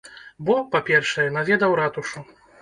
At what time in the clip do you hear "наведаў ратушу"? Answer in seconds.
1.37-2.25